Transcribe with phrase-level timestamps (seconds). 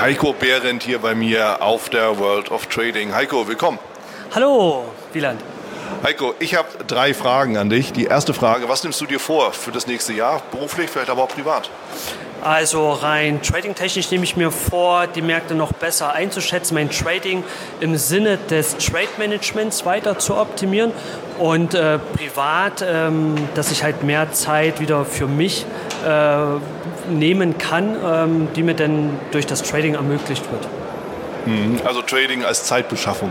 [0.00, 3.12] Heiko Behrendt hier bei mir auf der World of Trading.
[3.12, 3.80] Heiko, willkommen.
[4.32, 5.40] Hallo, Wieland.
[6.04, 7.92] Heiko, ich habe drei Fragen an dich.
[7.92, 11.24] Die erste Frage, was nimmst du dir vor für das nächste Jahr, beruflich, vielleicht aber
[11.24, 11.68] auch privat?
[12.44, 17.42] Also rein trading-technisch nehme ich mir vor, die Märkte noch besser einzuschätzen, mein Trading
[17.80, 20.92] im Sinne des Trade-Managements weiter zu optimieren
[21.40, 25.66] und äh, privat, ähm, dass ich halt mehr Zeit wieder für mich
[26.06, 26.60] äh,
[27.10, 30.68] nehmen kann, ähm, die mir dann durch das Trading ermöglicht wird.
[31.46, 31.80] Mhm.
[31.84, 33.30] Also Trading als Zeitbeschaffung.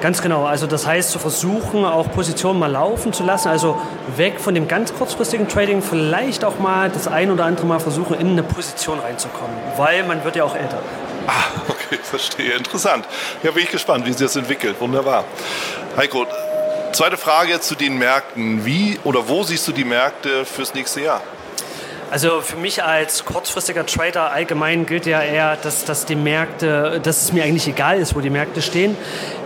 [0.00, 0.44] Ganz genau.
[0.44, 3.48] Also das heißt, zu versuchen, auch Positionen mal laufen zu lassen.
[3.48, 3.80] Also
[4.16, 8.14] weg von dem ganz kurzfristigen Trading, vielleicht auch mal das ein oder andere Mal versuchen,
[8.14, 9.56] in eine Position reinzukommen.
[9.78, 10.78] Weil man wird ja auch älter.
[11.26, 12.52] Ah, okay, verstehe.
[12.52, 13.06] Interessant.
[13.42, 14.76] Ja, bin ich gespannt, wie sich das entwickelt.
[14.78, 15.24] Wunderbar.
[15.96, 16.26] Heiko,
[16.92, 18.66] zweite Frage zu den Märkten.
[18.66, 21.22] Wie oder wo siehst du die Märkte fürs nächste Jahr?
[22.10, 27.22] Also für mich als kurzfristiger Trader allgemein gilt ja eher, dass, dass die Märkte, dass
[27.22, 28.96] es mir eigentlich egal ist, wo die Märkte stehen.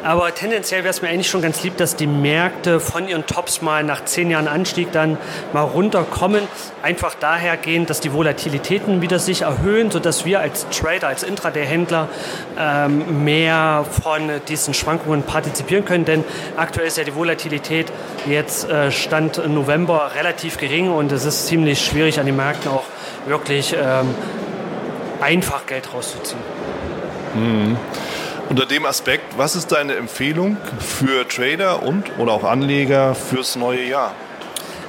[0.05, 3.62] Aber tendenziell wäre es mir eigentlich schon ganz lieb, dass die Märkte von ihren Tops
[3.62, 5.19] mal nach zehn Jahren Anstieg dann
[5.53, 6.42] mal runterkommen.
[6.83, 12.09] Einfach dahergehend, dass die Volatilitäten wieder sich erhöhen, sodass wir als Trader, als Intraday-Händler
[12.59, 16.05] ähm, mehr von diesen Schwankungen partizipieren können.
[16.05, 16.25] Denn
[16.56, 17.87] aktuell ist ja die Volatilität
[18.27, 22.85] jetzt äh, Stand November relativ gering und es ist ziemlich schwierig an den Märkten auch
[23.27, 24.15] wirklich ähm,
[25.21, 26.41] einfach Geld rauszuziehen.
[27.35, 27.77] Mhm.
[28.49, 33.85] Unter dem Aspekt, was ist deine Empfehlung für Trader und oder auch Anleger fürs neue
[33.85, 34.15] Jahr?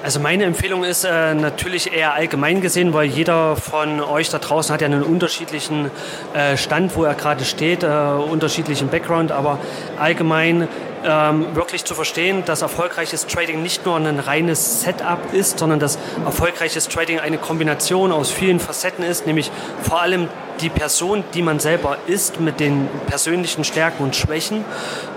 [0.02, 4.74] Also meine Empfehlung ist äh, natürlich eher allgemein gesehen, weil jeder von euch da draußen
[4.74, 5.92] hat ja einen unterschiedlichen
[6.34, 9.60] äh, Stand, wo er gerade steht, äh, unterschiedlichen Background, aber
[10.00, 10.70] allgemein
[11.04, 15.98] ähm, wirklich zu verstehen, dass erfolgreiches Trading nicht nur ein reines Setup ist, sondern dass
[16.26, 19.52] erfolgreiches Trading eine Kombination aus vielen Facetten ist, nämlich
[19.82, 20.28] vor allem
[20.62, 24.66] die Person, die man selber ist, mit den persönlichen Stärken und Schwächen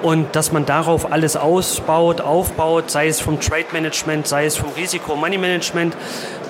[0.03, 4.71] und dass man darauf alles ausbaut, aufbaut, sei es vom Trade Management, sei es vom
[4.71, 5.97] Risiko Money Management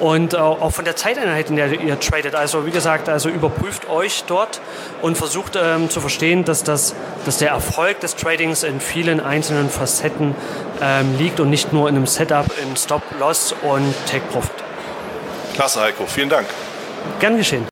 [0.01, 2.35] und auch von der Zeiteinheit, in der ihr tradet.
[2.35, 4.61] Also wie gesagt, also überprüft euch dort
[5.01, 9.71] und versucht ähm, zu verstehen, dass, das, dass der Erfolg des Tradings in vielen einzelnen
[9.71, 10.35] Facetten
[10.81, 14.53] ähm, liegt und nicht nur in einem Setup, in Stop, Loss und Take Profit.
[15.55, 16.07] Klasse, Heiko.
[16.07, 16.47] Vielen Dank.
[17.21, 17.72] Gern geschehen.